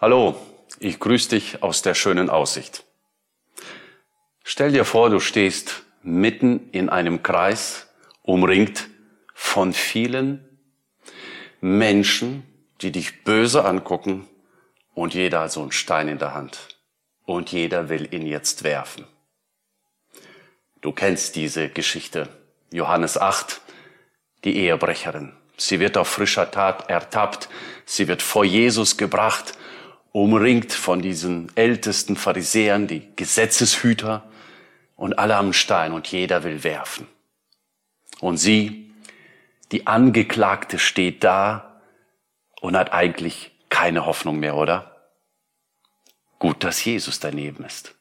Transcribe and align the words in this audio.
Hallo, 0.00 0.36
ich 0.78 1.00
grüße 1.00 1.30
dich 1.30 1.60
aus 1.64 1.82
der 1.82 1.94
schönen 1.94 2.30
Aussicht. 2.30 2.84
Stell 4.44 4.70
dir 4.70 4.84
vor, 4.84 5.10
du 5.10 5.18
stehst 5.18 5.82
mitten 6.04 6.70
in 6.70 6.88
einem 6.88 7.24
Kreis, 7.24 7.88
umringt 8.22 8.86
von 9.34 9.72
vielen 9.72 10.48
Menschen, 11.60 12.44
die 12.80 12.92
dich 12.92 13.24
böse 13.24 13.64
angucken 13.64 14.28
und 14.94 15.14
jeder 15.14 15.40
hat 15.40 15.50
so 15.50 15.62
einen 15.62 15.72
Stein 15.72 16.06
in 16.06 16.18
der 16.18 16.32
Hand 16.32 16.78
und 17.24 17.50
jeder 17.50 17.88
will 17.88 18.14
ihn 18.14 18.24
jetzt 18.24 18.62
werfen. 18.62 19.04
Du 20.80 20.92
kennst 20.92 21.34
diese 21.34 21.70
Geschichte. 21.70 22.28
Johannes 22.70 23.18
8, 23.18 23.60
die 24.44 24.58
Ehebrecherin. 24.58 25.32
Sie 25.56 25.80
wird 25.80 25.98
auf 25.98 26.06
frischer 26.06 26.52
Tat 26.52 26.88
ertappt. 26.88 27.48
Sie 27.84 28.06
wird 28.06 28.22
vor 28.22 28.44
Jesus 28.44 28.96
gebracht, 28.96 29.58
umringt 30.12 30.72
von 30.72 31.02
diesen 31.02 31.50
ältesten 31.54 32.16
Pharisäern, 32.16 32.86
die 32.86 33.14
Gesetzeshüter 33.16 34.28
und 34.96 35.18
alle 35.18 35.36
am 35.36 35.52
Stein 35.52 35.92
und 35.92 36.06
jeder 36.08 36.44
will 36.44 36.64
werfen. 36.64 37.06
Und 38.20 38.38
sie, 38.38 38.92
die 39.70 39.86
Angeklagte, 39.86 40.78
steht 40.78 41.22
da 41.24 41.80
und 42.60 42.76
hat 42.76 42.92
eigentlich 42.92 43.52
keine 43.68 44.06
Hoffnung 44.06 44.38
mehr, 44.40 44.56
oder? 44.56 44.96
Gut, 46.38 46.64
dass 46.64 46.84
Jesus 46.84 47.20
daneben 47.20 47.64
ist. 47.64 47.94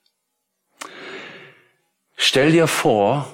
Stell 2.16 2.52
dir 2.52 2.68
vor, 2.68 3.28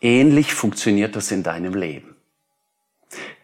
ähnlich 0.00 0.54
funktioniert 0.54 1.14
das 1.14 1.30
in 1.30 1.42
deinem 1.42 1.74
Leben. 1.74 2.16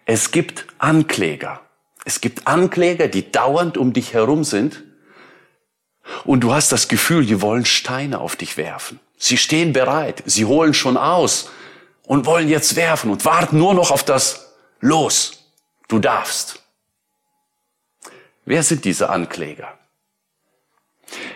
Es 0.04 0.30
gibt 0.30 0.66
Ankläger. 0.78 1.67
Es 2.08 2.22
gibt 2.22 2.46
Ankläger, 2.46 3.06
die 3.06 3.30
dauernd 3.30 3.76
um 3.76 3.92
dich 3.92 4.14
herum 4.14 4.42
sind 4.42 4.82
und 6.24 6.40
du 6.40 6.54
hast 6.54 6.72
das 6.72 6.88
Gefühl, 6.88 7.26
die 7.26 7.42
wollen 7.42 7.66
Steine 7.66 8.22
auf 8.22 8.34
dich 8.34 8.56
werfen. 8.56 8.98
Sie 9.18 9.36
stehen 9.36 9.74
bereit, 9.74 10.22
sie 10.24 10.46
holen 10.46 10.72
schon 10.72 10.96
aus 10.96 11.50
und 12.04 12.24
wollen 12.24 12.48
jetzt 12.48 12.76
werfen 12.76 13.10
und 13.10 13.26
warten 13.26 13.58
nur 13.58 13.74
noch 13.74 13.90
auf 13.90 14.04
das 14.04 14.54
Los. 14.80 15.52
Du 15.86 15.98
darfst. 15.98 16.62
Wer 18.46 18.62
sind 18.62 18.86
diese 18.86 19.10
Ankläger? 19.10 19.76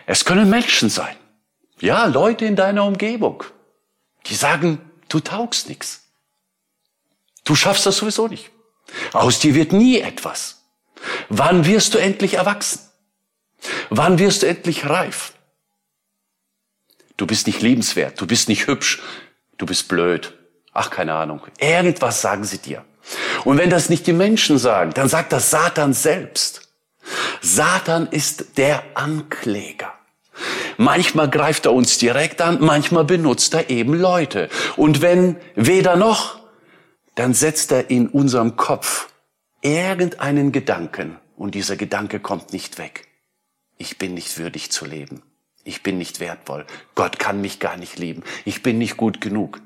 Es 0.07 0.25
können 0.25 0.49
Menschen 0.49 0.89
sein. 0.89 1.17
Ja, 1.81 2.07
Leute 2.07 2.47
in 2.47 2.57
deiner 2.57 2.87
Umgebung, 2.87 3.45
die 4.25 4.35
sagen, 4.35 4.81
du 5.11 5.21
taugst 5.21 5.69
nichts. 5.69 6.07
Du 7.45 7.55
schaffst 7.55 7.85
das 7.85 7.99
sowieso 7.99 8.27
nicht. 8.27 8.49
Aus 9.13 9.39
dir 9.39 9.55
wird 9.55 9.75
nie 9.75 10.01
etwas. 10.01 10.62
Wann 11.29 11.67
wirst 11.67 11.95
du 11.95 11.99
endlich 11.99 12.35
erwachsen? 12.35 12.81
Wann 13.91 14.19
wirst 14.19 14.43
du 14.43 14.47
endlich 14.47 14.89
reif? 14.89 15.33
Du 17.17 17.27
bist 17.27 17.47
nicht 17.47 17.63
liebenswert, 17.63 18.21
du 18.21 18.27
bist 18.27 18.49
nicht 18.49 18.67
hübsch, 18.67 19.01
du 19.59 19.67
bist 19.67 19.89
blöd. 19.89 20.37
Ach, 20.73 20.91
keine 20.91 21.15
Ahnung. 21.15 21.43
Irgendwas 21.59 22.23
sagen 22.23 22.45
sie 22.45 22.59
dir. 22.59 22.85
Und 23.45 23.59
wenn 23.59 23.71
das 23.71 23.89
nicht 23.89 24.07
die 24.07 24.13
Menschen 24.13 24.59
sagen, 24.59 24.93
dann 24.95 25.09
sagt 25.09 25.33
das 25.33 25.51
Satan 25.51 25.93
selbst. 25.93 26.73
Satan 27.41 28.09
ist 28.09 28.57
der 28.57 28.83
Ankläger. 28.95 29.93
Manchmal 30.79 31.29
greift 31.29 31.67
er 31.67 31.73
uns 31.75 31.99
direkt 31.99 32.41
an, 32.41 32.59
manchmal 32.61 33.05
benutzt 33.05 33.55
er 33.55 33.69
eben 33.71 33.95
Leute. 33.95 34.49
Und 34.77 35.03
wenn 35.03 35.37
weder 35.55 35.97
noch, 35.97 36.41
dann 37.15 37.35
setzt 37.35 37.73
er 37.73 37.91
in 37.91 38.09
unserem 38.09 38.57
Kopf 38.57 39.09
irgendeinen 39.63 40.53
Gedanken 40.53 41.19
und 41.37 41.55
dieser 41.55 41.77
Gedanke 41.77 42.21
kommt 42.21 42.53
nicht 42.53 42.79
weg. 42.79 43.09
Ich 43.79 43.99
bin 43.99 44.15
nicht 44.15 44.39
würdig 44.39 44.71
zu 44.71 44.85
leben. 44.85 45.23
Ich 45.65 45.83
bin 45.83 45.99
nicht 45.99 46.21
wertvoll. 46.21 46.67
Gott 46.95 47.19
kann 47.19 47.41
mich 47.41 47.61
gar 47.61 47.77
nicht 47.77 47.99
lieben. 47.99 48.23
Ich 48.45 48.63
bin 48.63 48.79
nicht 48.79 48.97
gut 48.97 49.21
genug. 49.21 49.61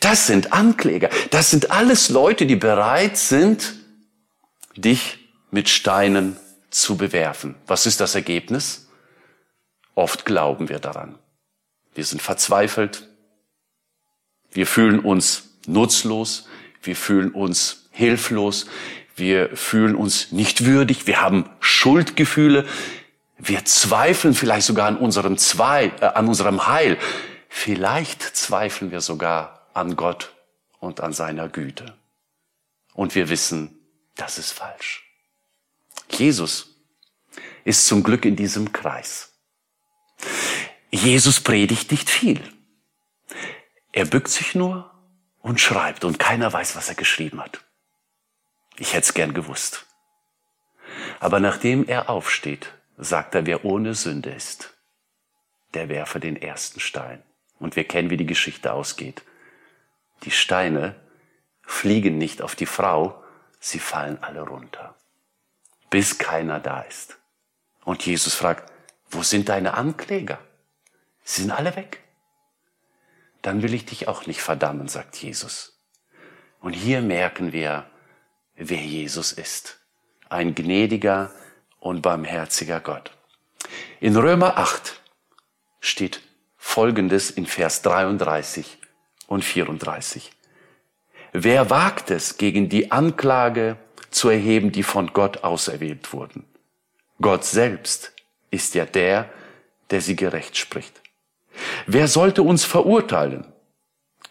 Das 0.00 0.26
sind 0.26 0.52
Ankläger. 0.52 1.10
Das 1.30 1.50
sind 1.50 1.70
alles 1.70 2.08
Leute, 2.08 2.46
die 2.46 2.56
bereit 2.56 3.16
sind, 3.16 3.74
dich 4.76 5.18
mit 5.50 5.68
Steinen 5.68 6.36
zu 6.70 6.96
bewerfen. 6.96 7.54
Was 7.66 7.86
ist 7.86 8.00
das 8.00 8.14
Ergebnis? 8.14 8.88
Oft 9.94 10.26
glauben 10.26 10.68
wir 10.68 10.78
daran. 10.78 11.18
Wir 11.94 12.04
sind 12.04 12.20
verzweifelt. 12.20 13.08
Wir 14.50 14.66
fühlen 14.66 15.00
uns 15.00 15.56
nutzlos. 15.66 16.46
Wir 16.82 16.94
fühlen 16.94 17.32
uns 17.32 17.88
hilflos. 17.90 18.66
Wir 19.16 19.56
fühlen 19.56 19.96
uns 19.96 20.30
nicht 20.30 20.66
würdig. 20.66 21.06
Wir 21.06 21.22
haben 21.22 21.48
Schuldgefühle. 21.60 22.66
Wir 23.38 23.64
zweifeln 23.64 24.34
vielleicht 24.34 24.66
sogar 24.66 24.86
an 24.86 24.98
unserem, 24.98 25.38
Zwei, 25.38 25.86
äh, 26.00 26.04
an 26.04 26.28
unserem 26.28 26.66
Heil. 26.66 26.98
Vielleicht 27.48 28.22
zweifeln 28.22 28.90
wir 28.90 29.00
sogar 29.00 29.68
an 29.72 29.96
Gott 29.96 30.34
und 30.80 31.00
an 31.00 31.14
seiner 31.14 31.48
Güte. 31.48 31.96
Und 32.92 33.14
wir 33.14 33.30
wissen, 33.30 33.78
das 34.16 34.36
ist 34.36 34.52
falsch. 34.52 35.04
Jesus 36.10 36.76
ist 37.64 37.86
zum 37.86 38.02
Glück 38.02 38.26
in 38.26 38.36
diesem 38.36 38.72
Kreis. 38.72 39.32
Jesus 40.90 41.40
predigt 41.40 41.90
nicht 41.90 42.08
viel. 42.10 42.40
Er 43.92 44.04
bückt 44.04 44.28
sich 44.28 44.54
nur 44.54 44.90
und 45.40 45.58
schreibt 45.58 46.04
und 46.04 46.18
keiner 46.18 46.52
weiß, 46.52 46.76
was 46.76 46.88
er 46.90 46.94
geschrieben 46.94 47.40
hat. 47.40 47.65
Ich 48.78 48.92
hätte 48.92 49.04
es 49.04 49.14
gern 49.14 49.34
gewusst. 49.34 49.86
Aber 51.20 51.40
nachdem 51.40 51.86
er 51.86 52.10
aufsteht, 52.10 52.72
sagt 52.96 53.34
er, 53.34 53.46
wer 53.46 53.64
ohne 53.64 53.94
Sünde 53.94 54.30
ist, 54.30 54.74
der 55.74 55.88
werfe 55.88 56.20
den 56.20 56.36
ersten 56.36 56.80
Stein. 56.80 57.22
Und 57.58 57.76
wir 57.76 57.84
kennen, 57.84 58.10
wie 58.10 58.16
die 58.16 58.26
Geschichte 58.26 58.72
ausgeht. 58.72 59.22
Die 60.24 60.30
Steine 60.30 60.94
fliegen 61.62 62.18
nicht 62.18 62.42
auf 62.42 62.54
die 62.54 62.66
Frau, 62.66 63.22
sie 63.60 63.78
fallen 63.78 64.22
alle 64.22 64.42
runter 64.42 64.96
bis 65.90 66.18
keiner 66.18 66.60
da 66.60 66.80
ist. 66.80 67.18
Und 67.84 68.04
Jesus 68.04 68.34
fragt, 68.34 68.72
wo 69.10 69.22
sind 69.22 69.48
deine 69.48 69.74
Ankläger? 69.74 70.38
Sie 71.24 71.42
sind 71.42 71.52
alle 71.52 71.76
weg. 71.76 72.02
Dann 73.42 73.62
will 73.62 73.74
ich 73.74 73.86
dich 73.86 74.08
auch 74.08 74.26
nicht 74.26 74.42
verdammen, 74.42 74.88
sagt 74.88 75.16
Jesus. 75.16 75.80
Und 76.60 76.72
hier 76.72 77.00
merken 77.00 77.52
wir, 77.52 77.88
wer 78.56 78.80
Jesus 78.80 79.32
ist. 79.32 79.78
Ein 80.28 80.54
gnädiger 80.54 81.30
und 81.78 82.02
barmherziger 82.02 82.80
Gott. 82.80 83.12
In 84.00 84.16
Römer 84.16 84.58
8 84.58 85.00
steht 85.80 86.20
Folgendes 86.56 87.30
in 87.30 87.46
Vers 87.46 87.82
33 87.82 88.78
und 89.28 89.44
34. 89.44 90.32
Wer 91.32 91.70
wagt 91.70 92.10
es, 92.10 92.38
gegen 92.38 92.68
die 92.68 92.90
Anklage 92.90 93.76
zu 94.10 94.30
erheben, 94.30 94.72
die 94.72 94.82
von 94.82 95.12
Gott 95.12 95.44
auserwählt 95.44 96.12
wurden. 96.12 96.44
Gott 97.20 97.44
selbst 97.44 98.12
ist 98.50 98.74
ja 98.74 98.86
der, 98.86 99.28
der 99.90 100.00
sie 100.00 100.16
gerecht 100.16 100.56
spricht. 100.56 101.00
Wer 101.86 102.08
sollte 102.08 102.42
uns 102.42 102.64
verurteilen? 102.64 103.46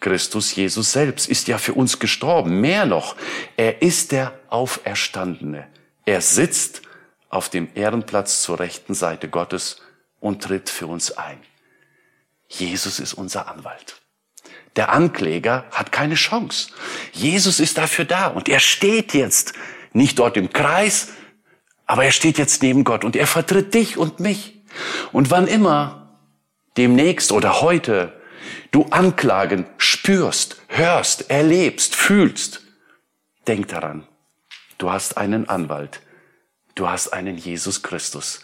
Christus 0.06 0.54
Jesus 0.54 0.92
selbst 0.92 1.28
ist 1.28 1.48
ja 1.48 1.58
für 1.58 1.74
uns 1.74 1.98
gestorben. 1.98 2.60
Mehr 2.60 2.86
noch, 2.86 3.16
er 3.56 3.82
ist 3.82 4.12
der 4.12 4.38
Auferstandene. 4.50 5.66
Er 6.04 6.20
sitzt 6.20 6.82
auf 7.28 7.48
dem 7.48 7.66
Ehrenplatz 7.74 8.40
zur 8.40 8.60
rechten 8.60 8.94
Seite 8.94 9.28
Gottes 9.28 9.80
und 10.20 10.44
tritt 10.44 10.70
für 10.70 10.86
uns 10.86 11.10
ein. 11.10 11.40
Jesus 12.46 13.00
ist 13.00 13.14
unser 13.14 13.48
Anwalt. 13.48 14.00
Der 14.76 14.92
Ankläger 14.92 15.64
hat 15.72 15.90
keine 15.90 16.14
Chance. 16.14 16.68
Jesus 17.10 17.58
ist 17.58 17.76
dafür 17.76 18.04
da 18.04 18.28
und 18.28 18.48
er 18.48 18.60
steht 18.60 19.12
jetzt 19.12 19.54
nicht 19.92 20.20
dort 20.20 20.36
im 20.36 20.52
Kreis, 20.52 21.08
aber 21.84 22.04
er 22.04 22.12
steht 22.12 22.38
jetzt 22.38 22.62
neben 22.62 22.84
Gott 22.84 23.04
und 23.04 23.16
er 23.16 23.26
vertritt 23.26 23.74
dich 23.74 23.98
und 23.98 24.20
mich. 24.20 24.62
Und 25.10 25.32
wann 25.32 25.48
immer 25.48 26.16
demnächst 26.76 27.32
oder 27.32 27.60
heute 27.60 28.12
du 28.70 28.86
Anklagen 28.90 29.66
spürst, 29.78 30.60
hörst, 30.68 31.30
erlebst, 31.30 31.94
fühlst, 31.94 32.62
denk 33.46 33.68
daran, 33.68 34.06
du 34.78 34.90
hast 34.90 35.16
einen 35.16 35.48
Anwalt, 35.48 36.00
du 36.74 36.88
hast 36.88 37.08
einen 37.08 37.36
Jesus 37.36 37.82
Christus, 37.82 38.40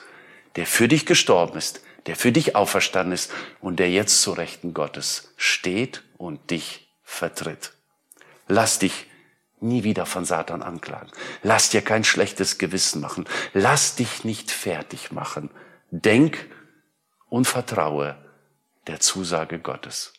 der 0.56 0.66
für 0.66 0.88
dich 0.88 1.06
gestorben 1.06 1.58
ist, 1.58 1.82
der 2.06 2.16
für 2.16 2.32
dich 2.32 2.56
auferstanden 2.56 3.12
ist 3.12 3.30
und 3.60 3.78
der 3.78 3.90
jetzt 3.90 4.22
zu 4.22 4.32
Rechten 4.32 4.74
Gottes 4.74 5.32
steht 5.36 6.02
und 6.18 6.50
dich 6.50 6.88
vertritt. 7.02 7.72
Lass 8.48 8.78
dich 8.78 9.06
nie 9.60 9.84
wieder 9.84 10.06
von 10.06 10.24
Satan 10.24 10.62
anklagen. 10.62 11.10
Lass 11.42 11.70
dir 11.70 11.82
kein 11.82 12.04
schlechtes 12.04 12.58
Gewissen 12.58 13.00
machen. 13.00 13.26
Lass 13.54 13.94
dich 13.94 14.24
nicht 14.24 14.50
fertig 14.50 15.12
machen. 15.12 15.50
Denk 15.90 16.50
und 17.28 17.46
vertraue 17.46 18.16
der 18.86 19.00
Zusage 19.00 19.58
Gottes. 19.58 20.12